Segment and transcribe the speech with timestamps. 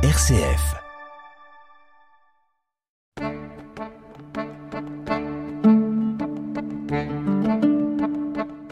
[0.00, 0.76] RCF.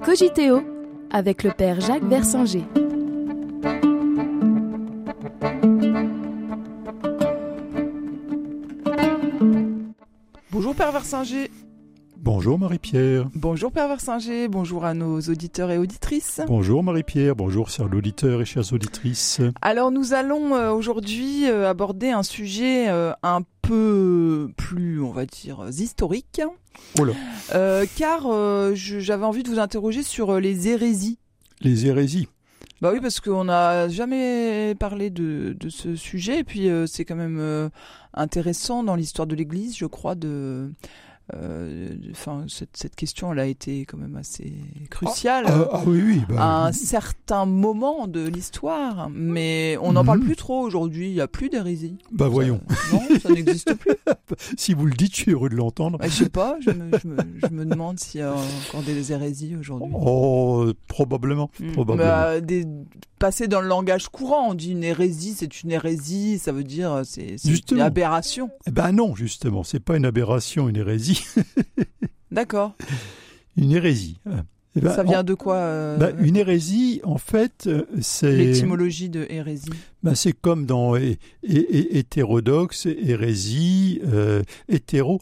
[0.04, 0.62] Cogiteo
[1.10, 2.62] avec le père Jacques Versinger.
[10.52, 11.50] Bonjour Père Versinger.
[12.26, 13.28] Bonjour Marie-Pierre.
[13.36, 14.48] Bonjour Père Versinger.
[14.48, 16.40] Bonjour à nos auditeurs et auditrices.
[16.48, 17.36] Bonjour Marie-Pierre.
[17.36, 19.40] Bonjour chers auditeurs et chères auditrices.
[19.62, 25.24] Alors nous allons euh, aujourd'hui euh, aborder un sujet euh, un peu plus, on va
[25.24, 26.42] dire, historique.
[26.98, 27.12] Oh là.
[27.54, 28.26] Euh, car
[28.74, 31.20] j'avais envie de vous interroger sur les hérésies.
[31.60, 32.26] Les hérésies.
[32.82, 37.06] Bah oui, parce qu'on n'a jamais parlé de, de ce sujet, et puis euh, c'est
[37.06, 37.70] quand même euh,
[38.12, 40.70] intéressant dans l'histoire de l'Église, je crois, de...
[41.34, 44.52] euh, Enfin, cette, cette question, elle a été quand même assez
[44.90, 45.44] cruciale.
[45.48, 46.20] Ah, ah oui, oui.
[46.28, 50.06] bah, à un certain moment de l'histoire, mais on n'en Mhm.
[50.06, 51.08] parle plus trop aujourd'hui.
[51.08, 51.98] Il n'y a plus d'hérésie.
[52.12, 52.60] bah voyons.
[52.92, 53.92] Non, ça n'existe plus.
[54.56, 55.98] si vous le dites, je suis heureux de l'entendre.
[55.98, 56.56] Bah, je sais pas.
[56.60, 59.90] Je me, je me, je me demande s'il y a encore des hérésies aujourd'hui.
[59.94, 61.50] Oh, probablement.
[61.60, 61.72] Mm.
[61.72, 62.08] probablement.
[62.08, 62.64] Bah, des,
[63.18, 66.92] passer dans le langage courant, on dit une hérésie, c'est une hérésie, ça veut dire
[66.92, 68.50] euh, c'est c'est une aberration.
[68.66, 71.15] Eh ben non, justement, c'est pas une aberration, une hérésie.
[72.30, 72.74] D'accord.
[73.56, 74.18] une hérésie.
[74.78, 78.36] Eh ben, ça vient en- de quoi euh, bah, une hérésie, en fait, euh, c'est
[78.36, 79.70] l'étymologie de hérésie
[80.02, 85.20] bah, c'est comme dans hé- hé- hé- hétérodoxe, hérésie, euh, hétéro.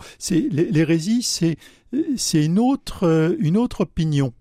[0.50, 4.32] L'hérésie, c'est une autre une autre opinion.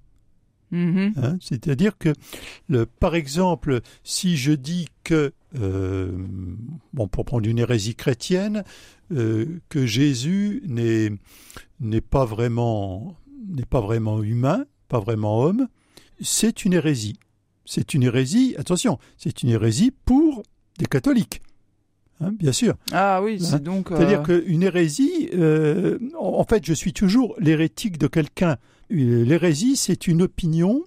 [0.71, 1.13] Mhm.
[1.17, 2.09] Hein, C'est-à-dire que,
[2.67, 6.11] le, par exemple, si je dis que, euh,
[6.93, 8.63] bon, pour prendre une hérésie chrétienne,
[9.11, 11.11] euh, que Jésus n'est
[11.79, 13.15] n'est pas vraiment
[13.47, 15.67] n'est pas vraiment humain, pas vraiment homme,
[16.21, 17.17] c'est une hérésie.
[17.65, 18.55] C'est une hérésie.
[18.57, 20.43] Attention, c'est une hérésie pour
[20.79, 21.41] des catholiques.
[22.21, 22.75] Hein, bien sûr.
[22.91, 23.91] Ah oui, Hein, c'est donc.
[23.91, 28.57] euh, C'est-à-dire qu'une hérésie, euh, en fait, je suis toujours l'hérétique de quelqu'un.
[28.89, 30.83] L'hérésie, c'est une opinion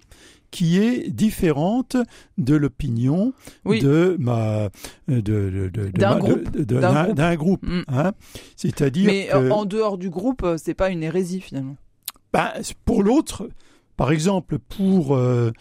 [0.51, 1.97] qui est différente
[2.37, 3.33] de l'opinion
[3.65, 3.79] Oui.
[3.81, 4.69] de ma
[5.07, 6.49] de, de- de- de D'un groupe.
[6.57, 7.35] D'un d'un.
[7.35, 7.83] Mm.
[7.87, 8.13] hein.
[8.55, 11.75] C'est-à-dire Mais que euh, en dehors du groupe, euh, c'est pas une hérésie finalement.
[12.33, 12.51] ben,
[12.85, 13.49] pour l'autre,
[13.97, 15.51] par exemple, pour euh,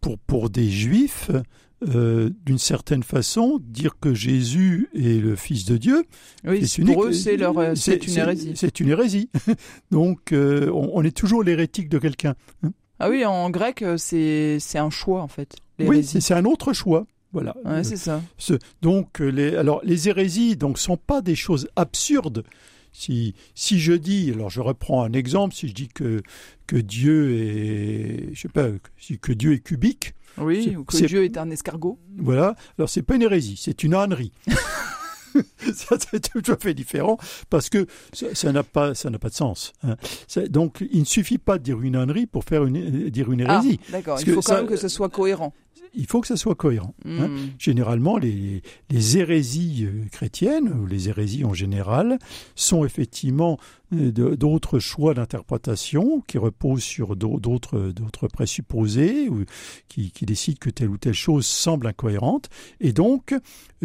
[0.00, 1.30] pour pour des juifs.
[1.94, 6.02] euh, d'une certaine façon, dire que Jésus est le Fils de Dieu,
[6.44, 8.52] Oui, C'est pour eux, c'est leur, c'est une hérésie.
[8.56, 9.30] C'est une hérésie.
[9.92, 12.34] Donc, euh, on, on est toujours l'hérétique de quelqu'un.
[13.00, 15.56] Ah oui, en grec, euh, c'est un choix en fait.
[15.80, 17.06] Oui, c'est un autre choix.
[17.32, 17.54] Voilà.
[17.64, 18.22] Ouais, c'est ça.
[18.38, 22.42] Ce- donc, euh, les, alors, les hérésies donc sont pas des choses absurdes.
[22.90, 26.22] Si, si je dis, alors je reprends un exemple, si je dis que,
[26.66, 31.22] que Dieu est, je sais pas, si que Dieu est cubique, Oui, ou que Dieu
[31.24, 31.98] est un escargot.
[32.16, 34.32] voilà, alors c'est pas une hérésie, c'est une ânerie.
[35.74, 37.18] ça c'est tout à fait différent
[37.50, 39.72] parce que ça n'a pas ça n'a pas de sens.
[39.82, 39.96] hein.
[40.50, 43.54] Donc il ne suffit pas de dire une ânerie pour faire une dire une Ah,
[43.54, 43.80] hérésie.
[43.90, 44.18] d'accord.
[44.20, 45.52] Il faut quand ça- même que ce soit cohérent.
[45.94, 46.94] Il faut que ça soit cohérent.
[47.04, 47.28] hein.
[47.28, 47.36] Hmm.
[47.58, 52.18] Généralement, les, les hérésies euh, chrétiennes, ou les hérésies en général,
[52.54, 53.58] sont effectivement
[53.94, 59.44] euh, d'autres choix d'interprétation qui reposent sur d'au- d'autres d'autres présupposés, ou
[59.88, 62.48] qui, qui décident que telle ou telle chose semble incohérente.
[62.80, 63.34] Et donc,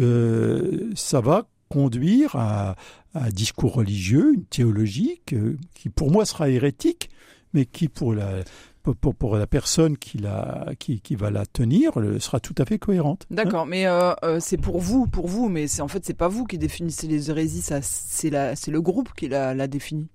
[0.00, 2.76] euh, ça va conduire à,
[3.14, 7.10] à un discours religieux, une théologie, que- qui pour moi sera hérétique,
[7.52, 8.42] mais qui pour la,
[8.84, 12.64] pour, pour- pour la personne qui, la, qui, qui va la tenir sera tout à
[12.64, 13.26] fait cohérente.
[13.30, 13.34] hein.
[13.34, 16.28] D'accord, mais euh, euh, c'est pour vous, pour vous, mais c'est en fait c'est pas
[16.28, 20.06] vous qui définissez les hérésies, ça c'est la c'est le groupe qui l'a l'a défini.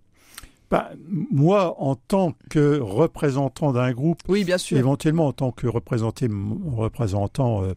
[0.72, 0.91] Bah,
[1.31, 4.78] moi, en tant que représentant d'un groupe, Oui, bien sûr.
[4.78, 6.28] éventuellement en tant que représenté,
[6.84, 7.74] représentant euh,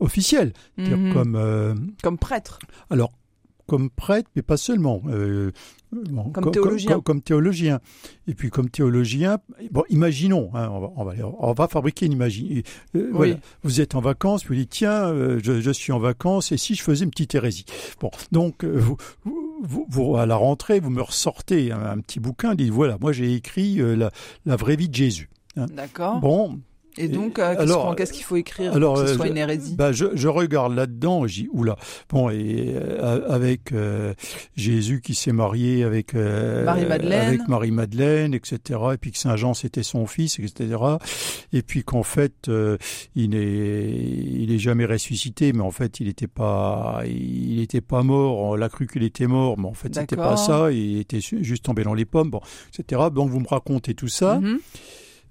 [0.00, 1.12] officiel, Mhm.
[1.12, 2.58] comme, euh, Comme prêtre.
[2.90, 3.12] alors,
[3.72, 5.00] comme prêtre, mais pas seulement.
[5.08, 5.50] euh,
[5.92, 6.94] bon, Comme co- théologien.
[6.96, 7.80] co- comme théologien.
[8.26, 9.38] Et puis comme théologien,
[9.70, 12.62] bon, imaginons, hein, on, va, on, va, on va fabriquer une imagine.
[12.96, 13.36] euh, voilà.
[13.62, 16.74] Vous êtes en vacances, vous dites, tiens, euh, je, je suis en vacances, et si
[16.74, 17.64] je faisais une petite hérésie?
[17.98, 22.54] Bon, donc, vous, vous, vous- à la rentrée, vous me ressortez un, un petit bouquin,
[22.54, 24.10] dites, voilà, moi j'ai écrit la,
[24.44, 25.30] la vraie vie de Jésus.
[25.56, 26.20] D'accord.
[26.20, 26.60] Bon,
[26.98, 29.38] Et donc, euh, qu'est-ce qu'il faut écrire alors, pour que ce euh, soit je- une
[29.38, 31.76] hérésie bah, je, je regarde là-dedans, dis oula.
[32.10, 34.12] Bon, et euh, avec euh,
[34.56, 37.26] Jésus qui s'est marié avec euh, Marie-Madeleine.
[37.28, 38.78] avec Marie-Madeleine, etc.
[38.92, 40.76] Et puis que Saint Jean c'était son fils, etc.
[41.54, 42.76] Et puis qu'en fait euh,
[43.14, 48.02] il n'est il est jamais ressuscité, mais en fait il n'était pas il était pas
[48.02, 48.38] mort.
[48.38, 50.70] On l'a cru qu'il était mort, mais en fait c'était pas ça.
[50.72, 52.40] Il était juste tombé dans les pommes, bon,
[52.78, 53.02] etc.
[53.14, 54.38] Donc vous me racontez tout ça.
[54.40, 54.58] Mhm.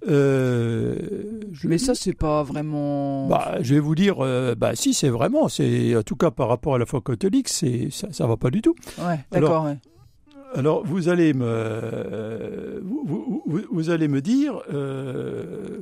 [0.07, 0.95] Euh,
[1.51, 1.67] je...
[1.67, 3.27] Mais ça, c'est pas vraiment.
[3.27, 6.47] Bah, je vais vous dire, euh, bah si, c'est vraiment, c'est en tout cas par
[6.47, 8.75] rapport à la foi catholique, c'est ça, ça va pas du tout.
[8.99, 9.65] Ouais, d'accord.
[9.65, 9.77] Ouais.
[10.53, 15.79] Alors vous allez me, vous, vous, vous allez me dire, euh,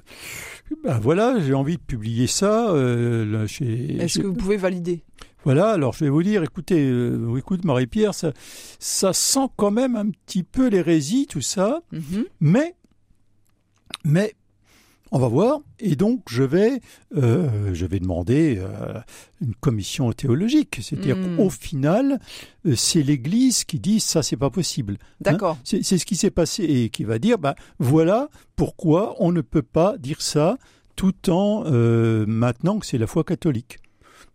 [0.84, 3.98] ben voilà, j'ai envie de publier ça euh, chez.
[3.98, 5.02] Est-ce que vous pouvez valider?
[5.46, 8.34] Voilà, alors je vais vous dire, écoutez, euh, écoute Marie-Pierre, ça,
[8.78, 12.26] ça sent quand même un petit peu l'hérésie, tout ça, Mhm.
[12.42, 12.76] mais,
[14.04, 14.36] mais
[15.12, 15.62] on va voir.
[15.80, 16.82] Et donc, je vais,
[17.16, 19.00] euh, je vais demander euh,
[19.42, 20.78] une commission théologique.
[20.84, 21.38] C'est-à-dire Mm.
[21.38, 22.20] qu'au final,
[22.68, 24.98] euh, c'est l'Église qui dit ça, c'est pas possible.
[25.20, 25.58] D'accord.
[25.64, 29.42] C'est c'est ce qui s'est passé et qui va dire, bah, voilà pourquoi on ne
[29.42, 30.58] peut pas dire ça
[30.96, 31.64] tout en
[32.28, 33.80] maintenant que c'est la foi catholique.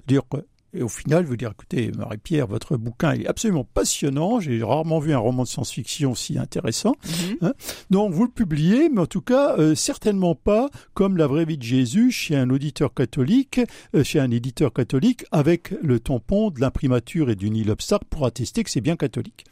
[0.08, 0.44] Dire que-
[0.74, 4.40] et au final, je veux dire, écoutez, Marie-Pierre, votre bouquin est absolument passionnant.
[4.40, 6.96] J'ai rarement vu un roman de science-fiction aussi intéressant.
[7.40, 7.52] Mhm.
[7.90, 11.58] Donc vous le publiez, mais en tout cas euh, certainement pas comme la vraie vie
[11.58, 13.60] de Jésus chez un auditeur catholique,
[13.94, 18.26] euh, chez un éditeur catholique, avec le tampon de l'imprimature et du Nil Obstacle pour
[18.26, 19.44] attester que c'est bien catholique.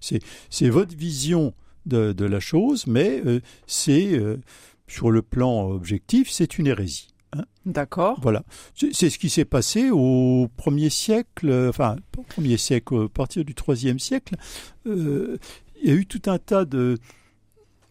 [0.00, 1.54] C'est votre vision
[1.86, 4.20] de, de la chose, mais euh, c'est
[4.86, 7.08] sur le plan objectif, c'est une hérésie.
[7.66, 8.18] D'accord.
[8.22, 8.42] Voilà.
[8.92, 13.08] C'est ce qui s'est passé au premier siècle, euh, enfin, pas au premier siècle, à
[13.08, 14.36] partir du troisième siècle.
[14.86, 15.36] Euh,
[15.82, 16.96] il y a eu tout un tas de,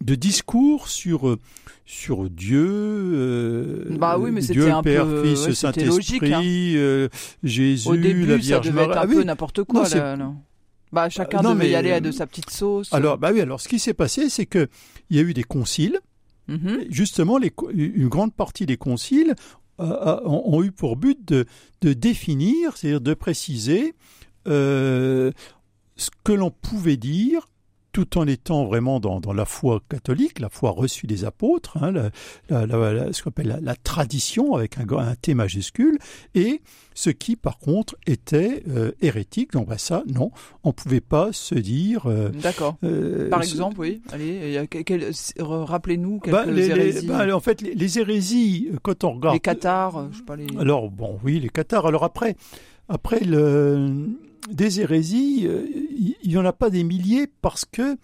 [0.02, 1.40] de discours sur, euh,
[1.86, 2.66] sur Dieu.
[2.68, 5.46] euh, Bah oui, mais Dieu, un Père, peu- Fils, ouais,
[5.86, 6.30] logique, hein.
[6.30, 7.10] Saint-Esprit, euh,
[7.44, 9.00] Jésus, Au début, la ça Vierge devait être Marie.
[9.00, 9.26] un Ah peu oui.
[9.26, 9.84] n'importe quoi.
[9.84, 10.36] Non, là, non.
[10.92, 12.94] Bah, chacun Euh, non, devait y mais, aller à euh, de sa petite sauce.
[12.94, 14.70] Alors, bah oui, alors ce qui s'est passé, c'est que
[15.10, 16.00] il y a eu des conciles.
[16.48, 16.86] Mhm.
[16.90, 19.36] Justement, une grande partie des conciles
[19.80, 21.46] euh, a- ont, eu pour but de,
[21.82, 23.94] de définir, c'est-à-dire de préciser
[24.48, 25.32] euh,
[25.98, 27.50] ce que l'on pouvait dire
[27.96, 31.94] tout en étant vraiment dans, dans la foi catholique, la foi reçue des apôtres, hein,
[31.94, 32.12] la-
[32.50, 35.98] la- la- la- ce qu'on appelle la, tradition avec un, T majuscule,
[36.34, 36.62] et
[36.94, 39.54] ce qui par contre était euh, hérétique.
[39.54, 40.32] Donc bah, ça, non,
[40.66, 42.08] on ne pouvait pas se dire...
[42.08, 42.76] euh, D'accord.
[42.84, 44.02] euh, Par exemple, oui.
[44.12, 44.60] Allez,
[45.40, 47.08] rappelez-nous quelques bah, les, hérésies.
[47.08, 49.36] bah, en fait, les, les hérésies, quand on regarde...
[49.36, 50.48] les cathares, euh, je sais pas les.
[50.60, 51.86] Alors, bon, oui, les cathares.
[51.86, 52.36] Alors après,
[52.90, 54.10] après le,
[54.50, 55.68] des hérésies, euh,
[56.24, 57.98] il n'y en a pas des milliers parce que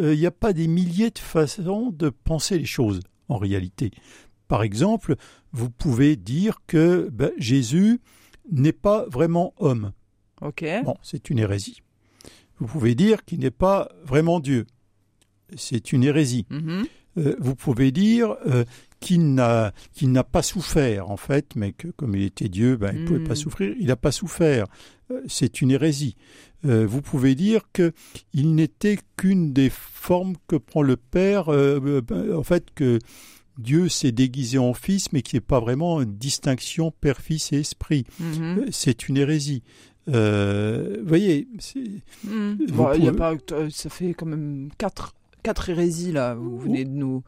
[0.00, 3.90] euh, il n'y a pas des milliers de façons de penser les choses, en réalité.
[4.48, 5.16] Par exemple,
[5.52, 8.00] vous pouvez dire que ben, Jésus
[8.50, 9.92] n'est pas vraiment homme.
[10.40, 10.64] Ok.
[10.84, 11.82] Bon, c'est une hérésie.
[12.58, 14.66] Vous pouvez dire qu'il n'est pas vraiment Dieu.
[15.56, 16.46] C'est une hérésie.
[16.50, 16.86] Mhm.
[17.18, 18.64] Euh, vous pouvez dire euh,
[19.02, 19.72] qu'il n'a
[20.24, 23.28] pas souffert en fait, mais que comme il était Dieu, ben, il ne pouvait Mm.
[23.28, 23.74] pas souffrir.
[23.78, 24.66] Il n'a pas souffert.
[25.10, 26.16] Euh, C'est une hérésie.
[26.64, 27.92] Euh, vous pouvez dire que
[28.32, 31.48] il n'était qu'une des formes que prend le Père.
[31.52, 32.00] euh,
[32.34, 32.98] en fait, que
[33.58, 37.58] Dieu s'est déguisé en Fils, mais qui n'est pas vraiment une distinction Père, Fils et
[37.60, 38.04] Esprit.
[38.20, 38.58] Mhm.
[38.60, 39.62] Euh, C'est une hérésie.
[40.08, 41.46] Euh, vous voyez,
[42.24, 42.58] Mhm.
[42.68, 46.34] vous Bon, il y a pouvez- pas, ça fait quand même quatre, quatre hérésies là.
[46.34, 47.22] Vous venez de nous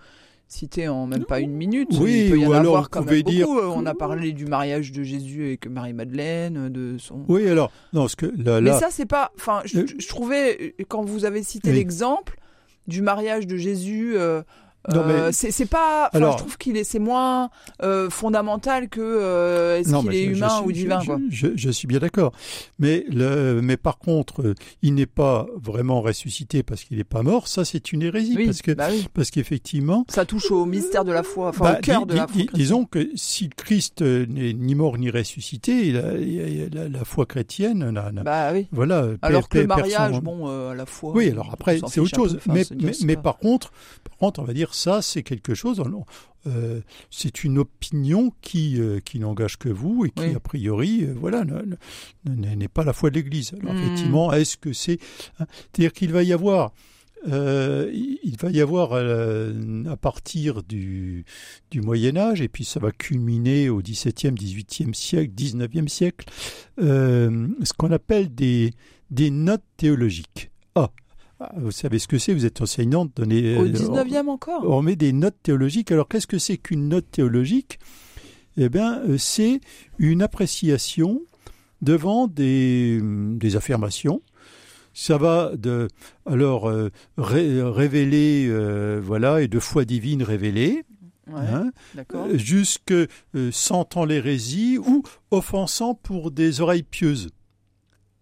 [0.46, 1.88] citer en même pas une minute.
[1.98, 3.58] Oui, il peut y en ou alors avoir vous quand pouvez même dire beaucoup.
[3.60, 7.24] Euh, On a parlé du mariage de Jésus avec Marie-Madeleine, de son.
[7.28, 9.32] oui, alors non, ce que là, Mais ça, c'est pas.
[9.36, 11.76] Enfin, je, Euh, je trouvais euh, quand vous avez cité Oui.
[11.76, 12.38] l'exemple
[12.86, 14.14] du mariage de Jésus.
[14.16, 14.42] euh,
[14.92, 16.04] euh, mais- c'est pas.
[16.12, 17.50] Alors- je trouve qu'il est c'est moins
[17.82, 21.18] euh, fondamental que euh, est-ce qu'il est humain suis- ou divin je, quoi.
[21.30, 22.32] je- je suis bien d'accord.
[22.78, 27.48] Mais, le, mais par contre, il n'est pas vraiment ressuscité parce qu'il n'est pas mort.
[27.48, 28.34] Ça, c'est une hérésie.
[28.36, 29.06] Oui, Parce que bah oui.
[29.14, 32.26] parce qu'effectivement, Ça touche au mystère de la foi, enfin bah, au cœur de la
[32.26, 32.36] foi.
[32.42, 38.10] di- disons que si Christ n'est ni mort ni ressuscité, la, la foi chrétienne, n'a-
[38.12, 38.66] Bah oui.
[38.72, 39.08] voilà.
[39.22, 40.20] Alors que le mariage, personne.
[40.20, 41.12] bon, euh, à la fois.
[41.14, 42.16] Oui, alors après, c'est autre peu.
[42.28, 42.38] chose.
[42.46, 42.64] Mais
[43.04, 43.72] mais, par contre,
[44.08, 45.82] par contre, on va dire ça, c'est quelque chose.
[46.46, 50.34] euh, c'est une opinion qui euh, qui n'engage que vous et qui Oui.
[50.34, 53.52] a priori, euh, voilà, ne- ne- ne- n'est pas la foi de l'Église.
[53.62, 53.78] Alors Hmm.
[53.78, 54.98] effectivement, est-ce que c'est,
[55.38, 56.72] hein, c'est-à-dire qu'il va y avoir
[57.26, 61.24] il va y avoir à partir du,
[61.70, 66.26] du Moyen Âge, et puis ça va culminer au XVIIe, XVIIIe siècle, XIXe siècle,
[66.78, 68.74] ce qu'on appelle des,
[69.10, 70.50] des notes théologiques.
[70.74, 70.90] Ah,
[71.56, 74.96] vous savez ce que c'est, vous êtes enseignante, donnez, Au euh, 19e encore on met
[74.96, 75.90] des notes théologiques.
[75.92, 77.78] Alors qu'est-ce que c'est qu'une note théologique?
[78.56, 79.60] Eh bien, euh, c'est
[79.98, 81.22] une appréciation
[81.82, 84.22] devant des, des affirmations.
[84.92, 85.88] Ça va de
[86.24, 90.84] alors euh, ré- révéler euh, voilà et de foi divine révélée
[91.26, 91.70] Ouais, hein,
[92.14, 93.08] euh, jusque euh,
[93.50, 97.30] sentant l'hérésie ou offensant pour des oreilles pieuses.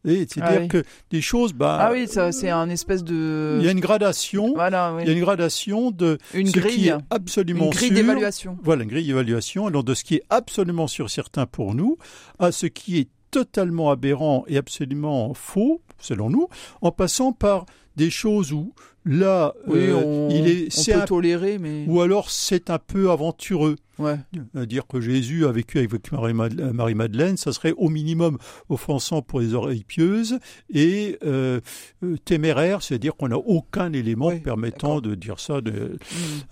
[0.04, 0.68] C'est-à-dire Ah oui.
[0.68, 3.58] que des choses, bah, Ah oui, c'est un espèce de.
[3.60, 5.02] il y a une gradation, Voilà, oui.
[5.04, 6.88] il y a une gradation de Une ce qui grille.
[6.88, 8.58] est absolument Une grille d'évaluation.
[8.62, 11.98] Voilà, une grille d'évaluation, alors de ce qui est absolument sûr certain pour nous,
[12.38, 16.48] à ce qui est totalement aberrant et absolument faux, selon nous,
[16.80, 17.64] en passant par
[17.96, 18.72] des choses où
[19.04, 21.84] là, Oui, euh, on, il est, on c'est peut un- tolérer, mais.
[21.88, 23.76] ou alors c'est un peu aventureux.
[23.98, 24.16] Ouais.
[24.56, 29.40] Euh, Dire que Jésus a vécu avec Marie-Madeleine, Marie-Madeleine, ça serait au minimum offensant pour
[29.40, 30.38] les oreilles pieuses
[30.72, 31.60] et euh,
[32.02, 35.60] euh, téméraire, c'est-à-dire qu'on n'a aucun élément Oui, permettant de dire ça.
[35.60, 35.98] De...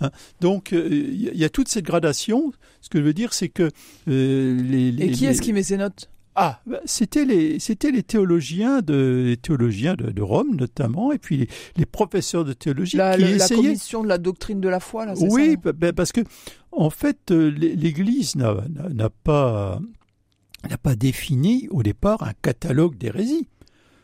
[0.00, 0.06] Mm.
[0.40, 2.52] Donc euh, il y, a- il y a toute cette gradation.
[2.82, 3.70] Ce que je veux dire, c'est que
[4.08, 6.10] euh, les, les- Et qui les- est-ce qui met ses notes?
[6.36, 11.18] Ah, bah, c'était les, c'était les théologiens de, les théologiens de, de Rome notamment, et
[11.18, 13.60] puis les, les professeurs de théologie la, qui le- la essayaient.
[13.62, 16.20] commission de la doctrine de la foi, là, Oui, ça bah, bah, parce que
[16.72, 18.54] en fait, euh, l'É- l'Église n'a
[19.24, 19.80] pas
[20.68, 23.48] n'a pas défini au départ un catalogue d'hérésies.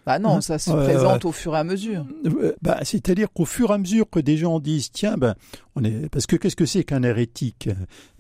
[0.07, 2.07] Bah non, Hein ça se présente au fur et à mesure.
[2.25, 5.35] Euh, bah, c'est-à-dire qu'au fur et à mesure que des gens disent tiens ben
[5.75, 7.69] on est parce que qu'est-ce que c'est qu'un hérétique?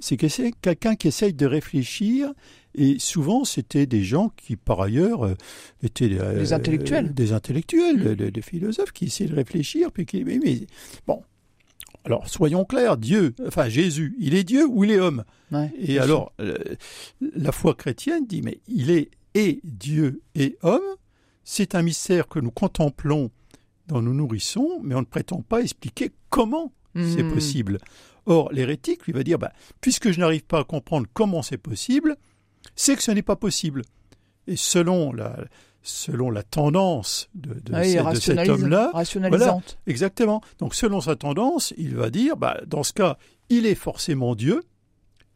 [0.00, 2.32] C'est que c'est quelqu'un qui essaye de réfléchir
[2.74, 5.34] et souvent c'était des gens qui par ailleurs euh,
[5.82, 7.14] étaient euh, Des intellectuels.
[7.14, 10.66] des intellectuels, des, des philosophes qui essayaient de réfléchir puis qui mais, mais
[11.06, 11.22] bon
[12.04, 15.22] alors soyons clairs Dieu enfin Jésus il est Dieu ou il est homme?
[15.52, 16.56] Ouais, et alors, euh,
[17.20, 20.80] la foi chrétienne dit, mais il est et Dieu et homme.
[21.48, 23.30] C'est un mystère que nous contemplons,
[23.86, 27.32] dont nous nourrissons, mais on ne prétend pas expliquer comment c'est Mm.
[27.32, 27.78] possible.
[28.26, 32.16] Or, l'hérétique, lui, va dire, bah, puisque je n'arrive pas à comprendre comment c'est possible,
[32.74, 33.82] c'est que ce n'est pas possible.
[34.48, 35.36] Et selon la,
[35.82, 39.78] selon la tendance de, de, Ah oui, de cet homme-là, rationalisante.
[39.86, 40.40] Exactement.
[40.58, 43.18] Donc selon sa tendance, il va dire, bah, dans ce cas,
[43.50, 44.64] il est forcément Dieu,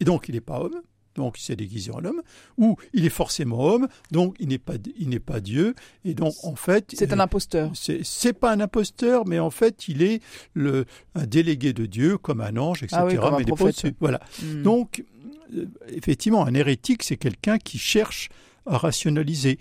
[0.01, 0.81] et donc il n'est pas homme,
[1.15, 2.23] donc il s'est déguisé en homme,
[2.59, 5.75] ou il est forcément homme, donc il n'est pas, il n'est pas Dieu,
[6.05, 7.71] et donc en fait, C'est un imposteur.
[7.75, 10.23] c'est c'est pas un imposteur, mais en fait, il est
[10.55, 13.03] le, un délégué de Dieu, comme un ange, etc.
[13.03, 13.95] Ah oui, comme mais prophète.
[14.01, 14.21] Voilà.
[14.43, 14.63] Mm.
[14.63, 15.05] Donc,
[15.55, 18.29] euh, effectivement, un hérétique, c'est quelqu'un qui cherche
[18.67, 19.59] à rationaliser.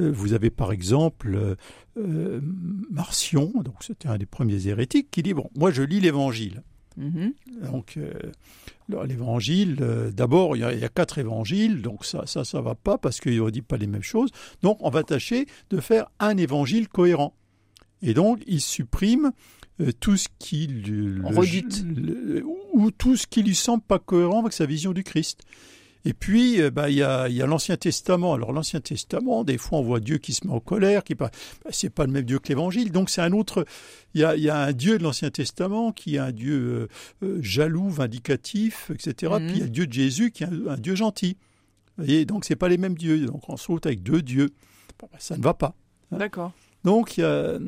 [0.00, 1.56] Euh, Vous avez par exemple euh,
[1.98, 2.40] euh,
[2.90, 6.62] Marcion, donc c'était un des premiers hérétiques, qui dit bon, moi je lis l'Évangile.
[6.96, 7.32] Mhm.
[7.70, 8.12] Donc euh,
[9.06, 12.60] l'Évangile, euh, d'abord il y, a- il y a quatre évangiles, donc ça, ça, ça
[12.60, 14.30] va pas parce qu'ils ne disent pas les mêmes choses.
[14.62, 17.34] Donc on va tâcher de faire un Évangile cohérent.
[18.02, 19.32] Et donc il supprime
[19.80, 21.84] euh, tout ce qui lui- le- Redite.
[21.84, 22.44] le-
[22.74, 25.42] ou tout ce qui lui semble pas cohérent avec sa vision du Christ.
[26.04, 28.34] Et puis, euh, bah, il y a, y a l'Ancien Testament.
[28.34, 31.30] Alors, l'Ancien Testament, des fois, on voit Dieu qui se met en colère, qui, bah,
[31.70, 32.90] c'est pas le même Dieu que l'Évangile.
[32.90, 33.64] Donc, c'est un autre.
[34.14, 36.88] Il y a, il y a un Dieu de l'Ancien Testament qui est un Dieu
[37.22, 39.34] euh, euh, jaloux, vindicatif, etc.
[39.38, 39.46] Mhm.
[39.46, 41.36] Puis il y a le Dieu de Jésus qui est un, un Dieu gentil.
[41.96, 43.26] Vous voyez, donc c'est pas les mêmes dieux.
[43.26, 44.50] Donc, on se retrouve avec deux dieux.
[45.00, 45.74] Bah, ça ne va pas.
[46.10, 46.52] D'accord.
[46.84, 47.58] Donc, il y a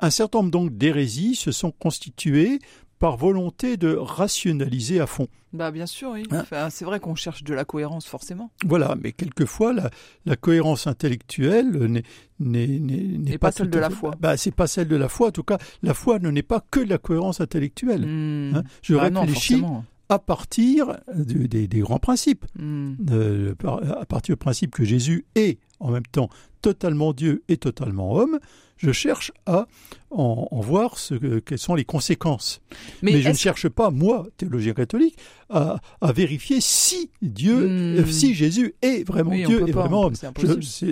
[0.00, 2.60] un certain nombre donc d'hérésies se sont constituées
[2.98, 5.26] par volonté de rationaliser à fond.
[5.52, 6.24] Bah bien sûr, oui.
[6.30, 8.50] Hein Enfin, c'est vrai qu'on cherche de la cohérence forcément.
[8.64, 9.90] Voilà, mais quelquefois la,
[10.26, 12.02] la cohérence intellectuelle
[12.40, 14.12] n'est pas celle de la foi.
[14.20, 15.28] Bah, c'est pas celle de la foi.
[15.28, 18.06] En tout cas, la foi ne n'est pas que de la cohérence intellectuelle.
[18.06, 18.56] Mm.
[18.56, 18.62] hein.
[18.82, 19.62] Je Ah non, réfléchis
[20.08, 22.94] à partir de- des, des grands principes, Mm.
[23.10, 26.28] Euh, par- à partir du principe que Jésus est en même temps
[26.62, 28.38] totalement Dieu et totalement homme.
[28.76, 29.66] Je cherche à
[30.10, 32.60] en, en voir ce que, quelles sont les conséquences.
[33.02, 35.16] Mais, Mais, je ne cherche pas, moi, théologien catholique,
[35.48, 37.98] à, à vérifier si Dieu, Hmm.
[38.00, 40.14] euh, si Jésus est vraiment Oui, Dieu et pas, vraiment homme.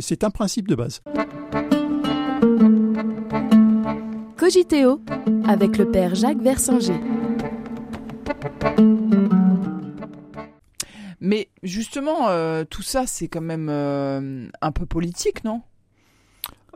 [0.01, 1.03] c'est un principe de base.
[4.37, 5.01] Cogiteo
[5.47, 6.99] avec le père Jacques Versinger.
[11.21, 15.63] Mais justement, euh, tout ça, c'est quand même euh, un peu politique, non?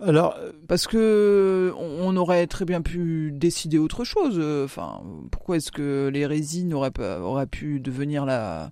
[0.03, 4.35] Alors, euh, Parce que on aurait très bien pu décider autre chose.
[4.39, 8.71] euh, Enfin, pourquoi est-ce que l'hérésie n'aurait pas aurait pu devenir la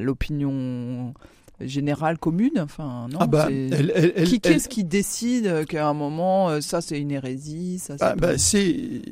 [0.00, 1.14] l'opinion
[1.60, 2.58] générale commune?
[2.60, 3.18] Enfin, non.
[3.20, 6.80] ah bah, c'est- elle, elle- elle- qui qu'est-ce qui décide qu'à un moment euh, ça
[6.80, 9.02] c'est une hérésie, ça c'est ah, bah, c'est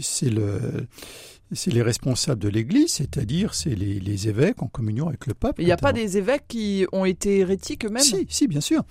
[0.00, 0.58] c'est le
[1.52, 5.56] c'est les responsables de l'Église, c'est-à-dire c'est les, les évêques en communion avec le pape.
[5.58, 8.02] Il n'y a pas des évêques qui ont été hérétiques eux-mêmes?
[8.02, 8.82] Si, si, bien sûr.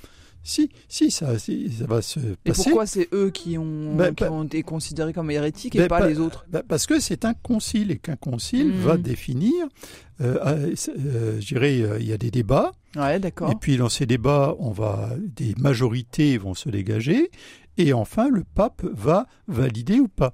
[0.48, 2.64] Si, si, ça, si, ça va se Et passer.
[2.66, 5.88] pourquoi c'est eux qui ont, Ben, qui ben- ont été considérés comme hérétiques et Ben,
[5.88, 6.46] pas les autres?
[6.50, 9.66] Bah, Parce que c'est un concile et qu'un concile va définir,
[10.22, 13.50] euh, euh, je dirais, euh, il y a des débats, Ouais, d'accord.
[13.52, 17.32] et puis dans ces débats, on va, des majorités vont se dégager,
[17.78, 20.34] et enfin le pape va valider ou pas.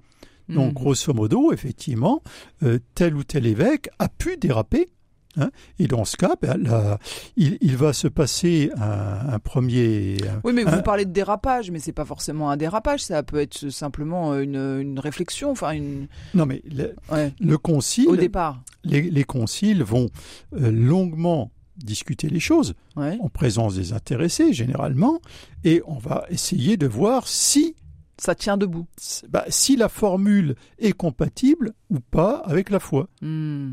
[0.50, 0.74] Donc Mhm.
[0.74, 2.22] grosso modo, effectivement,
[2.64, 4.90] euh, tel ou tel évêque a pu déraper,
[5.38, 6.98] Hein et dans ce cas, ben, là,
[7.38, 10.18] il, il, va se passer un, un premier.
[10.44, 13.04] Oui, mais un, vous parlez de dérapage, mais c'est pas forcément un dérapage.
[13.04, 16.08] Ça peut être simplement une, une réflexion, enfin une.
[16.34, 17.34] Non, mais le, Ouais.
[17.40, 18.08] le concile.
[18.10, 18.62] Au départ.
[18.84, 20.10] Les, les conciles vont
[20.54, 23.18] euh, longuement discuter les choses Ouais.
[23.22, 25.20] en présence des intéressés généralement,
[25.64, 27.76] et on va essayer de voir si
[28.22, 28.86] Ça tient debout.
[29.30, 33.10] bah, si la formule est compatible ou pas avec la foi.
[33.22, 33.72] Hmm.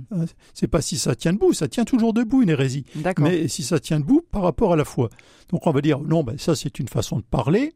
[0.55, 2.85] C'est pas si ça tient debout, ça tient toujours debout une hérésie.
[3.19, 5.11] Mais si ça tient debout par rapport à la foi.
[5.51, 7.75] Donc on va dire non, ben ça c'est une façon de parler.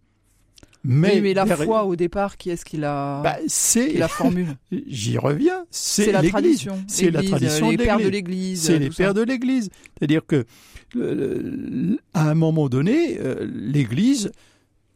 [0.82, 4.56] Mais, la foi au départ, qui est-ce qui la, bah, qui la formule?
[4.86, 6.82] J'y reviens, c'est la tradition.
[6.88, 8.62] C'est la tradition Les pères de l'Église.
[8.62, 8.96] C'est les ça.
[8.96, 9.68] pères de l'Église.
[9.98, 10.46] C'est-à-dire que
[12.14, 14.32] à un moment donné, euh, l'Église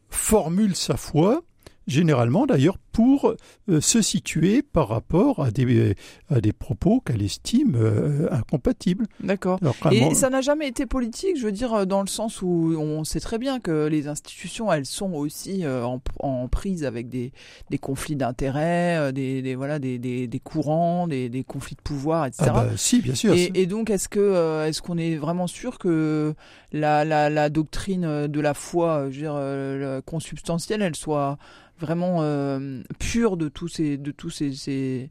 [0.09, 1.43] formule sa foi,
[1.87, 3.35] généralement d'ailleurs pour
[3.69, 5.93] euh, se situer par rapport à des,
[6.31, 9.05] à des propos qu'elle estime euh, incompatibles.
[9.19, 9.59] D'accord.
[9.91, 13.03] Et ça n'a jamais été politique, je veux dire, euh, dans le sens où on
[13.03, 17.33] sait très bien que les institutions, elles sont aussi euh, en, en prise avec des,
[17.69, 21.81] des conflits d'intérêts, euh, des, des- voilà, des, des, des courants, des, des conflits de
[21.83, 22.45] pouvoir, etc.
[22.47, 23.35] Ah bah, si, bien sûr.
[23.35, 26.33] Et, et donc, est-ce que euh, est-ce qu'on est vraiment sûr que
[26.71, 30.81] la, la, la doctrine euh, de la foi, euh, je veux dire, euh, le consubstantielle,
[30.81, 31.37] elle soit
[31.79, 35.09] vraiment euh, pure de tous ces de tous ces, ces,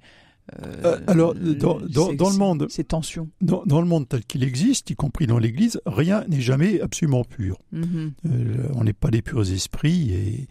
[0.63, 3.29] euh, Euh, alors, dans- dans- ces- dans le monde- ces tensions.
[3.41, 7.25] Dans, dans le monde tel qu'il existe, y compris dans l'Église, rien n'est jamais absolument
[7.25, 7.59] pur.
[7.73, 8.13] Mhm.
[8.27, 10.49] Euh, on n'est pas des purs esprits et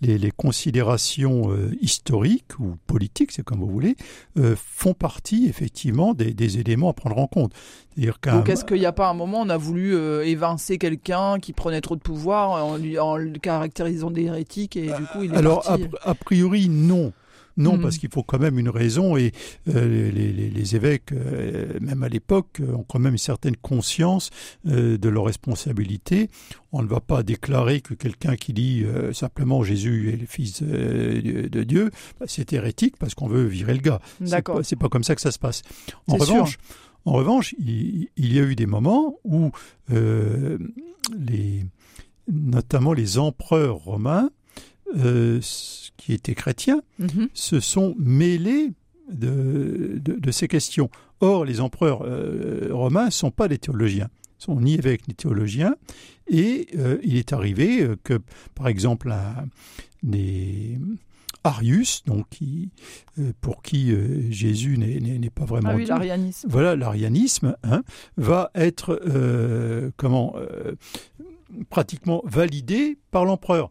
[0.00, 3.96] les, les considérations euh, historiques ou politiques, c'est comme vous voulez,
[4.56, 7.52] font partie effectivement des, des éléments à prendre en compte.
[7.94, 10.78] C'est-à-dire qu'un- Donc, est-ce qu'il n'y a pas un moment où on a voulu évincer
[10.78, 15.22] quelqu'un qui prenait trop de pouvoir en, lui, en le caractérisant d'hérétique et du coup
[15.22, 17.12] il est Alors, a, parti a priori, non.
[17.58, 17.82] Non, Mhm.
[17.82, 19.32] parce qu'il faut quand même une raison et
[19.68, 23.56] euh, les, les- les évêques, euh, même à l'époque, euh, ont quand même une certaine
[23.56, 24.30] conscience
[24.66, 26.30] euh, de leur responsabilité.
[26.72, 31.62] On ne va pas déclarer que quelqu'un qui dit simplement Jésus est le Fils de
[31.64, 34.00] Dieu, bah, c'est hérétique parce qu'on veut virer le gars.
[34.20, 34.56] D'accord.
[34.58, 35.62] pas- C'est pas comme ça que ça se passe.
[36.06, 36.26] En sûr.
[36.34, 36.58] revanche,
[37.06, 39.50] en revanche, il, il y a eu des moments où
[41.18, 41.64] les,
[42.30, 44.30] notamment les empereurs romains,
[44.96, 45.40] euh,
[45.96, 47.28] qui étaient chrétiens, Mhm.
[47.34, 48.72] se sont mêlés
[49.12, 50.90] de, de, de ces questions.
[51.20, 54.08] Or, les empereurs euh, romains ne sont pas des théologiens,
[54.40, 55.74] Ils sont ni évêques ni théologiens,
[56.28, 58.20] et euh, il est arrivé que,
[58.54, 59.46] par exemple, un,
[60.02, 60.78] des
[61.44, 62.70] Arius, donc qui,
[63.18, 63.92] euh, pour qui
[64.30, 66.48] Jésus n'est- pas vraiment Ah oui, l'arianisme.
[66.50, 67.82] voilà, l'arianisme hein,
[68.16, 69.00] va être
[69.96, 70.34] comment
[71.70, 73.70] pratiquement validé par l'empereur,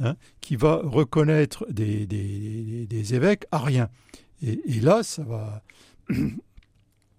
[0.00, 3.88] hein, qui va reconnaître des, des- des évêques ariens.
[4.42, 5.62] Et, et là, ça va,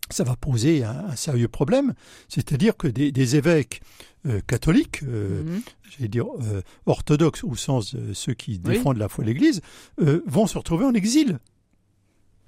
[0.09, 1.93] ça va poser un, un sérieux problème,
[2.27, 3.81] c'est-à-dire que des, des évêques
[4.25, 5.61] euh, catholiques, euh, Mhm.
[5.89, 8.73] j'allais dire euh, orthodoxes au sens de ceux qui Oui.
[8.73, 9.61] défendent la foi de l'Église,
[9.97, 11.39] vont se retrouver en exil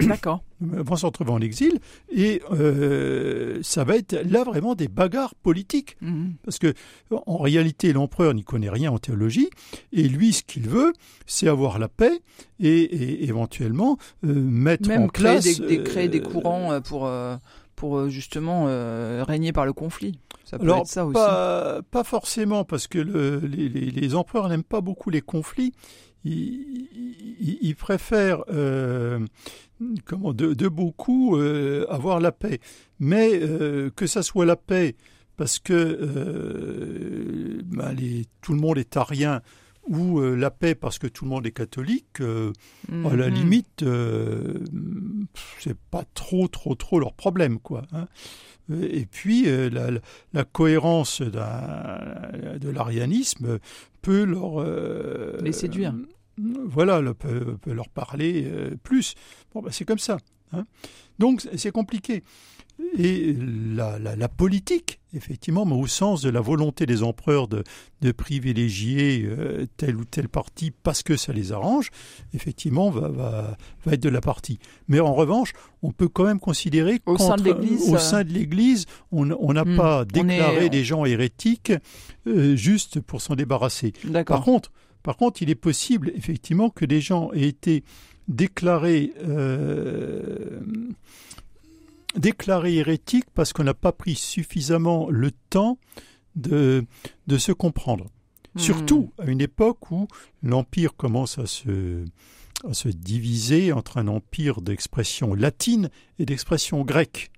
[0.08, 0.44] D'accord.
[0.62, 5.98] vont se retrouver en exil et euh, ça va être là vraiment des bagarres politiques
[6.02, 6.34] Mhm.
[6.44, 6.74] parce que
[7.12, 9.50] en réalité l'empereur n'y connaît rien en théologie
[9.92, 10.94] et lui ce qu'il veut
[11.26, 12.20] c'est avoir la paix
[12.60, 16.72] et, et éventuellement euh, mettre Même en créer, place des, des- créer des euh, courants
[16.72, 17.36] euh, pour, euh,
[17.76, 20.18] pour euh, justement euh, régner par le conflit.
[20.46, 21.14] Ça peut alors être ça aussi.
[21.14, 25.74] pas, pas forcément parce que le- les, les- les empereurs n'aiment pas beaucoup les conflits
[26.26, 29.20] ils préfèrent euh,
[30.06, 32.60] comment de, de beaucoup euh, avoir la paix
[33.00, 34.96] mais euh, que ça soit la paix
[35.36, 35.74] parce que
[37.66, 39.42] ben, les- tout le monde est arien
[39.88, 43.34] ou la paix parce que tout le monde est catholique, à la Mhm.
[43.36, 43.84] limite,
[45.60, 47.82] c'est pas trop, trop, trop leur problème, quoi.
[47.92, 48.08] hein.
[48.72, 49.70] Et puis, euh,
[50.34, 53.60] la, cohérence de l'arianisme
[54.02, 54.62] peut leur...
[54.62, 55.94] euh, Les séduire.
[56.38, 59.16] voilà, peut, peut leur parler euh, plus.
[59.54, 60.18] Bon, ben, c'est comme ça.
[60.54, 60.66] hein.
[61.20, 62.24] Donc, c'est- compliqué.
[62.98, 63.36] Et
[63.76, 67.64] la, la- la politique, effectivement, mais au sens de la volonté des empereurs de,
[68.02, 71.92] de privilégier euh, tel ou tel parti parce que ça les arrange,
[72.34, 74.58] effectivement, va, va, va être de la partie.
[74.88, 77.00] Mais en revanche, on peut quand même considérer
[77.94, 81.74] Au sein de l'Église, on n'a Hmm, pas déclaré est- des gens hérétiques
[82.28, 83.94] euh, juste pour s'en débarrasser.
[84.38, 84.72] Par contre,
[85.04, 87.84] par contre, il est possible effectivement que des gens aient été
[88.30, 90.60] euh,
[92.16, 95.78] déclarés hérétiques parce qu'on n'a pas pris suffisamment le temps
[96.36, 96.86] de,
[97.28, 98.06] de se comprendre.
[98.56, 98.60] Hmm.
[98.60, 100.08] Surtout à une époque où
[100.42, 102.06] l'Empire commence à se,
[102.68, 107.32] à se diviser entre un empire d'expression latine et d'expression grecque.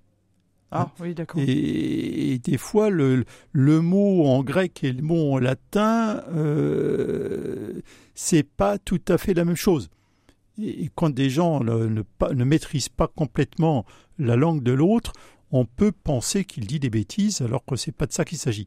[0.71, 1.41] Ah oui, d'accord.
[1.45, 7.81] Et, des fois, le, le mot en grec et le mot en latin, euh,
[8.13, 9.89] c'est pas tout à fait la même chose.
[10.61, 13.85] Et, quand des gens ne, ne, ne, maîtrisent pas complètement
[14.17, 15.13] la langue de l'autre,
[15.51, 18.65] on peut penser qu'il dit des bêtises alors que c'est pas de ça qu'il s'agit.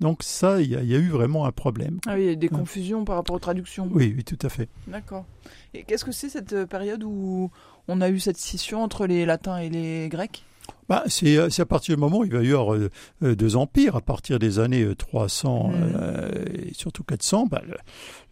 [0.00, 2.00] Donc ça, il y, y, a eu vraiment un problème.
[2.06, 3.86] Ah oui, il y a des confusions par rapport aux traductions.
[3.92, 4.68] Oui, oui, tout à fait.
[4.86, 5.26] D'accord.
[5.74, 7.50] Et qu'est-ce que c'est cette période où
[7.86, 10.44] on a eu cette scission entre les latins et les grecs?
[10.88, 12.90] Bah, c'est, à partir du moment où il va y avoir euh,
[13.22, 15.72] euh, deux empires, à partir des années 300 mmh.
[15.74, 17.62] euh, et surtout 400, bah,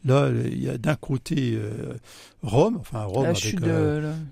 [0.04, 1.58] là, il y a d'un côté
[2.42, 3.56] Rome, enfin Rome la avec...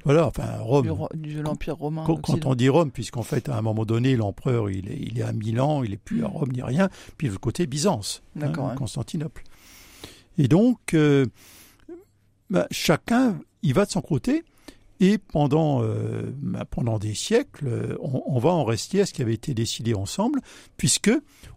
[0.05, 1.09] Voilà, enfin Rome.
[1.15, 2.05] De l'Empire romain.
[2.07, 5.19] Quand, quand, on dit Rome, puisqu'en fait, à un moment donné, l'empereur, il est, il
[5.19, 8.53] est à Milan, il n'est plus à Rome ni rien, puis l'autre côté, Byzance, hein,
[8.57, 8.75] hein.
[8.77, 9.43] Constantinople.
[10.39, 10.97] Et donc,
[12.51, 14.45] bah, chacun, il va de son côté,
[15.01, 19.23] et pendant, euh, bah, pendant des siècles, on, on, va en rester à ce qui
[19.23, 20.41] avait été décidé ensemble,
[20.77, 21.11] puisque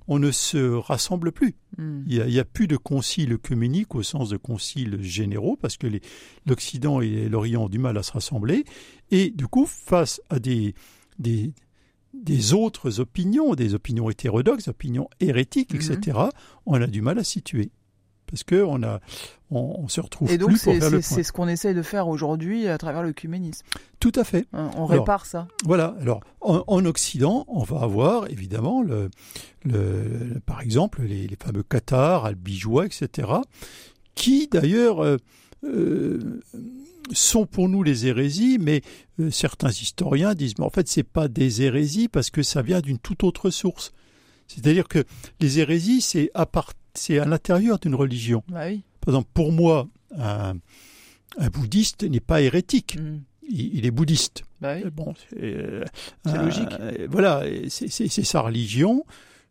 [0.07, 1.55] on ne se rassemble plus.
[1.77, 2.01] Mm.
[2.07, 5.87] Il n'y a, a, plus de conciles œcuméniques au sens de conciles généraux, parce que
[6.45, 8.65] l'Occident et l'Orient ont du mal à se rassembler.
[9.11, 10.73] Et du coup, face à des,
[11.17, 11.53] des,
[12.13, 16.17] des autres opinions, des opinions hétérodoxes, des opinions hérétiques, etc.,
[16.65, 17.71] on a du mal à situer
[18.29, 18.99] parce que on a
[19.51, 21.23] on, on se retrouve et donc plus pour faire le c'est point.
[21.23, 23.65] ce qu'on essaye de faire aujourd'hui à travers l'œcuménisme.
[23.99, 24.45] Tout à fait.
[24.53, 25.47] Hein, on répare alors, ça.
[25.65, 25.95] Voilà.
[25.99, 29.09] Alors en, en, Occident, on va avoir évidemment le,
[29.63, 33.27] le, le par exemple les, les, fameux cathares, albigeois, etc.
[34.15, 35.17] Qui d'ailleurs euh,
[35.63, 36.41] euh,
[37.11, 38.81] sont pour nous les hérésies, mais
[39.19, 42.81] euh, certains historiens disent mais en fait c'est pas des hérésies parce que ça vient
[42.81, 43.91] d'une toute autre source.
[44.49, 45.03] C'est-à-dire que
[45.39, 48.43] les hérésies, c'est à part c'est à l'intérieur d'une religion.
[48.47, 48.83] Bah oui.
[49.01, 50.55] Par exemple, pour moi, un,
[51.37, 52.97] un bouddhiste n'est pas hérétique.
[52.99, 53.21] Mm.
[53.51, 54.43] Il, il, est bouddhiste.
[54.61, 54.89] Bah oui.
[54.91, 56.69] Bon, c'est logique.
[56.79, 59.05] Euh, voilà, c'est sa religion.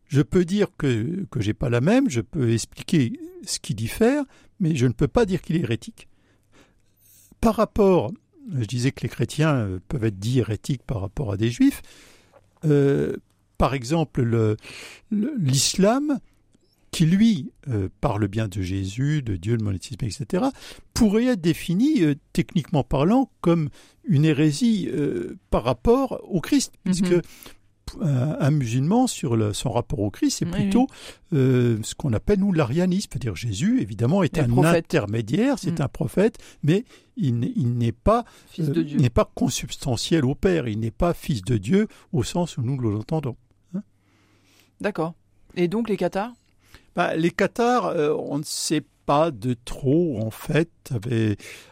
[0.06, 2.08] Je peux dire que que j'ai pas la même.
[2.08, 3.12] Je peux expliquer
[3.44, 4.24] ce qui diffère,
[4.60, 6.08] mais je ne peux pas dire qu'il est hérétique.
[7.40, 8.12] Par rapport,
[8.56, 11.82] je disais que les chrétiens peuvent être dits hérétiques par rapport à des juifs.
[12.64, 13.16] Euh,
[13.58, 14.56] par exemple,
[15.10, 16.20] l'islam
[16.98, 20.46] qui lui euh, parle bien de Jésus, de Dieu, le monétisme, etc.,
[20.94, 23.68] pourrait être défini, euh, techniquement parlant, comme
[24.02, 28.02] une hérésie euh, par rapport au Christ, puisque mm -hmm.
[28.02, 30.88] un, un, musulman, sur le, son rapport au Christ, c'est Oui, plutôt
[31.30, 35.82] ce qu'on appelle, nous, l'arianisme, c'est-à-dire Jésus, évidemment, est un intermédiaire, c'est Mm.
[35.82, 36.84] un prophète, mais
[37.16, 38.24] il, n'est pas,
[38.58, 42.76] n'est pas consubstantiel au Père, il n'est pas fils de Dieu au sens où nous
[42.76, 43.36] l'entendons.
[43.74, 43.82] Hein
[44.80, 45.14] D'accord.
[45.54, 46.34] Et donc les cathares
[46.98, 50.92] bah, les Qatars, euh, on ne sait pas de trop en fait.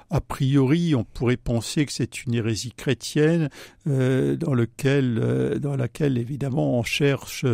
[0.09, 3.49] A priori, on pourrait penser que c'est une hérésie chrétienne
[3.89, 7.45] euh, euh, dans laquelle évidemment on cherche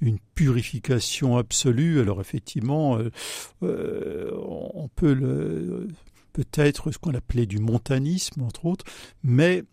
[0.00, 1.98] une purification absolue.
[1.98, 3.00] Alors effectivement,
[3.62, 5.88] on peut le
[6.34, 8.84] peut-être ce qu'on appelait du montanisme entre autres,
[9.24, 9.64] mais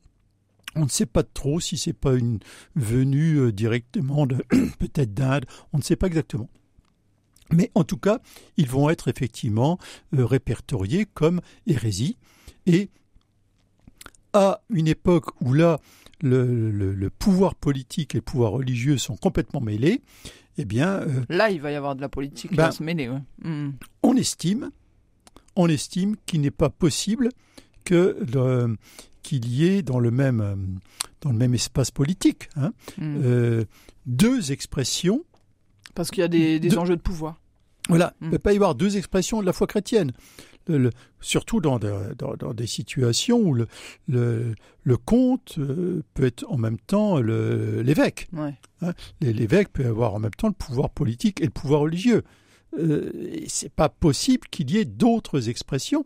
[0.75, 2.39] on ne sait pas trop si c'est pas une
[2.75, 4.37] venue directement de
[4.79, 5.45] peut-être d'Inde.
[5.73, 6.49] On ne sait pas exactement.
[7.51, 8.19] Mais en tout cas,
[8.57, 9.77] ils vont être effectivement
[10.15, 12.17] euh, répertoriés comme hérésie.
[12.65, 12.89] Et
[14.33, 15.79] à une époque où là,
[16.21, 20.01] le, le, le, pouvoir politique et le pouvoir religieux sont complètement mêlés,
[20.57, 21.01] eh bien...
[21.01, 23.09] Euh, là, il va y avoir de la politique qui ben, va se mêler.
[23.09, 23.21] Ouais.
[23.43, 23.73] Mmh.
[24.03, 24.71] On estime,
[25.55, 27.29] on estime qu'il n'est pas possible
[27.83, 28.75] que le,
[29.21, 30.79] qu'il y ait dans le même,
[31.21, 33.17] dans le même espace politique hein, mmh.
[33.23, 33.65] euh,
[34.05, 35.23] deux expressions
[35.95, 36.77] parce qu'il y a des, des de...
[36.77, 37.39] enjeux de pouvoir.
[37.89, 40.11] Voilà, il ne peut pas y avoir deux expressions de la foi chrétienne.
[40.67, 40.89] Le, le,
[41.21, 43.67] surtout dans, de, dans, dans, des situations où le,
[44.07, 48.27] le, le comte euh, peut être en même temps l'évêque.
[48.33, 48.55] Ouais.
[48.81, 52.23] Hein, L'évêque peut avoir en même temps le pouvoir politique et le pouvoir religieux.
[52.77, 53.11] Euh,
[53.47, 56.03] c'est pas possible qu'il y ait d'autres expressions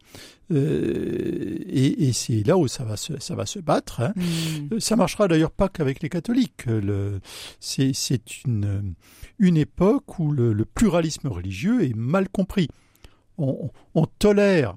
[0.52, 4.02] euh, et, et c'est là où ça va se, ça va se battre.
[4.02, 4.14] Hein.
[4.16, 4.80] Mmh.
[4.80, 6.66] Ça marchera d'ailleurs pas qu'avec les catholiques.
[6.66, 7.22] Le,
[7.60, 8.94] c'est, c'est une,
[9.40, 12.68] une époque où le, le, pluralisme religieux est mal compris.
[13.38, 14.76] On, on, tolère,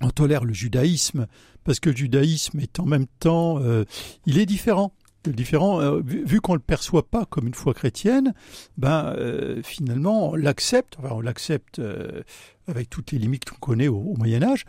[0.00, 1.26] on tolère le judaïsme
[1.64, 3.84] parce que le judaïsme est en même temps, euh,
[4.26, 4.92] il est différent
[5.30, 8.34] différent, euh, vu, vu qu'on le perçoit pas comme une foi chrétienne,
[8.76, 12.22] ben euh, finalement on l'accepte, enfin on l'accepte euh,
[12.66, 14.64] avec toutes les limites qu'on connaît au, au, Moyen Âge,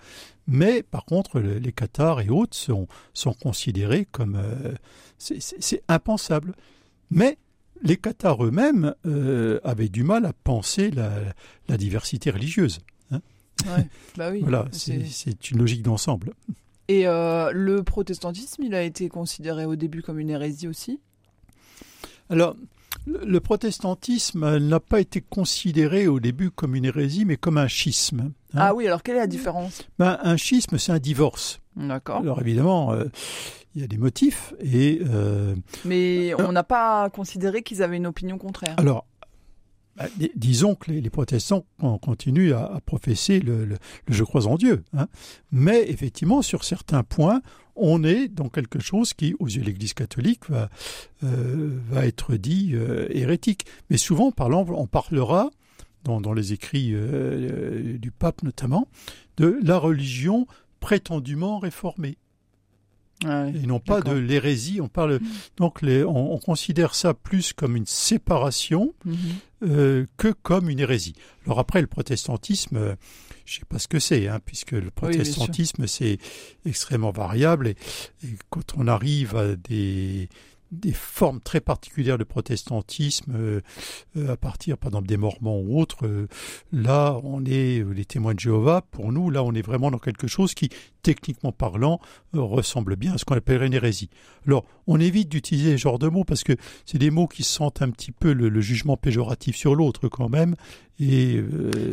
[0.47, 4.41] mais par contre le, les cathares et autres sont, sont considérés comme
[5.17, 6.53] c'est impensable.
[7.09, 7.37] Mais
[7.81, 8.95] les cathares eux-mêmes
[9.63, 11.11] avaient du mal à penser la,
[11.67, 12.79] la diversité religieuse.
[13.11, 13.21] Hein
[13.65, 13.87] ouais,
[14.17, 16.33] bah oui, voilà, c'est une logique d'ensemble.
[16.87, 20.99] Et euh, le protestantisme, il a été considéré au début comme une hérésie aussi
[22.29, 22.55] Alors,
[23.05, 28.19] le protestantisme n'a pas été considéré au début comme une hérésie, mais comme un schisme.
[28.21, 28.31] hein.
[28.55, 29.83] Ah oui, alors quelle est la différence?
[29.99, 31.59] Ben, un schisme, c'est un divorce.
[31.75, 32.17] D'accord.
[32.19, 33.05] Alors évidemment, euh,
[33.75, 34.53] il y a des motifs.
[34.61, 38.75] Et euh, Mais on n'a pas considéré qu'ils avaient une opinion contraire.
[38.77, 39.05] alors,
[39.95, 43.77] bah, dis- disons que les, protestants con- continuent à, professer le,
[44.07, 44.83] je crois en Dieu.
[44.93, 45.07] hein.
[45.51, 47.41] Mais effectivement, sur certains points,
[47.75, 50.69] on est dans quelque chose qui, aux yeux de l'Église catholique, va,
[51.23, 53.65] euh, être dit euh, hérétique.
[53.89, 55.49] Mais souvent, par exemple, on parlera,
[56.03, 58.87] dans, dans les écrits euh, du pape notamment,
[59.37, 60.47] de la religion
[60.79, 62.17] prétendument réformée
[63.25, 63.61] Ah oui.
[63.63, 64.79] et non pas de l'hérésie.
[64.81, 65.19] On parle
[65.57, 69.17] donc les, on, on considère ça plus comme une séparation Mhm.
[69.63, 71.13] euh, que comme une hérésie.
[71.45, 72.95] Alors après le protestantisme, euh,
[73.45, 76.17] je sais pas ce que c'est, hein, puisque le protestantisme c'est
[76.65, 77.75] extrêmement variable et,
[78.25, 80.29] et quand on arrive à des
[80.73, 83.61] des formes très particulières de protestantisme euh,
[84.17, 86.27] euh, à partir par exemple des Mormons ou autres euh,
[86.71, 90.27] là on est les témoins de Jéhovah pour nous là on est vraiment dans quelque
[90.27, 90.69] chose qui
[91.03, 91.99] techniquement parlant
[92.33, 94.09] ressemble bien à ce qu'on appellerait une hérésie.
[94.47, 96.53] Alors on évite d'utiliser ce genre de mots parce que
[96.85, 100.29] c'est des mots qui sentent un petit peu le, le jugement péjoratif sur l'autre quand
[100.29, 100.55] même
[100.99, 101.43] et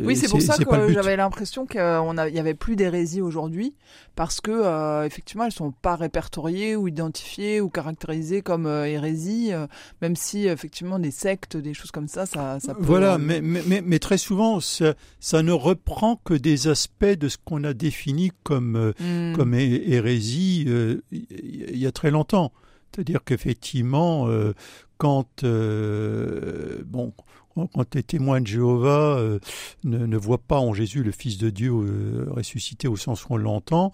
[0.03, 3.73] Oui, c'est pour ça que j'avais l'impression qu'il n'y avait plus d'hérésie aujourd'hui,
[4.15, 9.67] parce que effectivement, elles sont pas répertoriées ou identifiées ou caractérisées comme hérésie, euh,
[10.01, 12.81] même si effectivement des sectes, des choses comme ça, ça, ça peut.
[12.83, 17.05] Voilà, euh, mais, mais, mais, mais très souvent, ça, ça ne reprend que des aspects
[17.05, 21.91] de ce qu'on a défini comme, euh, hmm, comme hé- hérésie euh, il y a
[21.91, 22.51] très longtemps.
[22.93, 24.53] C'est-à-dire qu'effectivement, euh,
[24.97, 27.13] quand euh, bon,
[27.55, 29.39] quand- les témoins de Jéhovah euh,
[29.83, 33.27] ne, ne voient pas en Jésus le Fils de Dieu euh, ressuscité au sens où
[33.33, 33.91] on l'entend,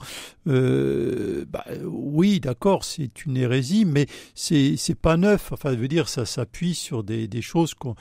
[0.48, 5.52] euh, bah, oui, d'accord, c'est une hérésie, mais c'est c'est pas neuf.
[5.52, 7.96] Enfin, je veux dire, ça s'appuie sur des, des choses qu'on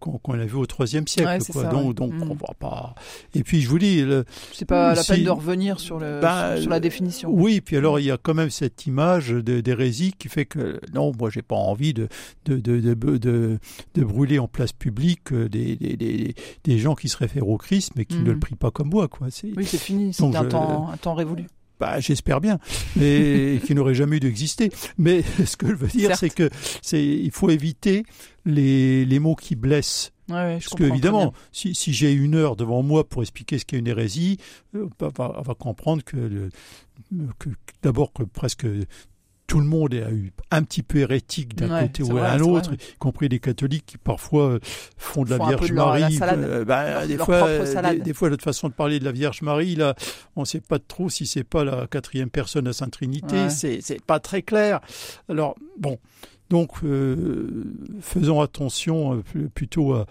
[0.00, 1.28] qu'on a vues au IIIe siècle.
[1.28, 1.62] Ouais, c'est quoi.
[1.64, 1.94] ça, donc, ouais.
[1.94, 2.22] donc Mm.
[2.30, 2.94] on va pas.
[3.34, 4.04] Et puis je vous dis,
[4.52, 7.30] c'est pas la peine de revenir sur, le, Bah, sur, sur la définition.
[7.32, 11.12] oui, puis alors il y a quand même cette image d'hérésie qui fait que non,
[11.18, 12.08] moi j'ai pas envie de
[12.44, 13.58] de, de, de, de,
[13.94, 16.34] de brûler en place publique euh, des, des, des,
[16.64, 18.24] des gens qui se réfèrent au Christ mais qui Mhm.
[18.24, 19.08] ne le prient pas comme moi.
[19.08, 19.28] Quoi.
[19.30, 21.46] C'est, Oui, c'est fini, c'est un, temps, un temps révolu.
[21.80, 22.58] bah, j'espère bien,
[22.96, 24.70] mais qui n'aurait jamais dû exister.
[24.98, 26.48] Mais ce que je veux dire, c'est que
[26.82, 28.04] c'est il faut éviter
[28.44, 30.12] les, les mots qui blessent.
[30.28, 33.58] Ouais, ouais, je Parce que évidemment, si, si j'ai une heure devant moi pour expliquer
[33.58, 34.38] ce qu'est une hérésie,
[34.74, 36.50] euh, on va, on va comprendre que, le-
[37.38, 37.48] que
[37.82, 38.66] d'abord que presque
[39.46, 42.32] tout le monde a eu un petit peu hérétique d'un Ouais, côté ou vrai, à
[42.32, 44.58] un c'est vrai, autre, y compris les catholiques qui parfois euh,
[44.96, 46.18] font de la Font Vierge de leur- la Marie.
[46.22, 47.92] euh, bah, Leur- des leur fois.
[47.92, 49.94] Des, des fois, notre façon de parler de la Vierge Marie, là,
[50.34, 53.36] on ne sait pas trop si c'est pas la quatrième personne de la Sainte Trinité.
[53.36, 53.50] Ouais.
[53.50, 54.80] C'est pas très clair.
[55.28, 55.98] Alors bon,
[56.50, 57.64] donc euh,
[58.00, 60.06] faisons attention euh, pl- plutôt à,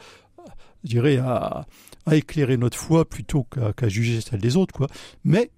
[0.84, 1.66] je dirais, à,
[2.06, 4.88] à éclairer notre foi plutôt qu'à qu'à juger celle des autres, quoi.
[5.24, 5.52] Mais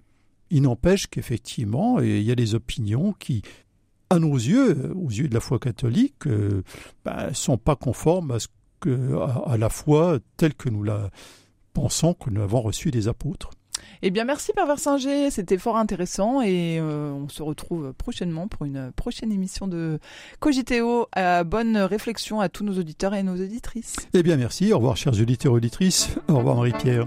[0.50, 3.42] il n'empêche qu'effectivement, il y a des opinions qui,
[4.10, 6.62] à nos yeux, euh, aux yeux de la foi catholique, euh,
[7.04, 8.48] ben, sont pas conformes à, ce
[8.80, 11.10] que, à, à la foi telle que nous la
[11.74, 13.50] pensons que nous avons reçue des apôtres.
[14.02, 18.64] Eh bien, merci Père Versinger, c'était fort intéressant et euh, on se retrouve prochainement pour
[18.64, 19.98] une prochaine émission de
[20.40, 21.08] Cogiteo.
[21.16, 23.96] Euh, bonne réflexion à tous nos auditeurs et nos auditrices.
[24.14, 24.72] Eh bien, merci.
[24.72, 26.10] Au revoir, chers auditeurs et auditrices.
[26.28, 27.06] Au revoir, Marie-Pierre.